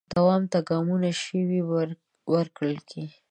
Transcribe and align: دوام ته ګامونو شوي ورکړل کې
دوام 0.15 0.43
ته 0.51 0.59
ګامونو 0.67 1.09
شوي 1.23 1.61
ورکړل 2.31 2.77
کې 2.89 3.03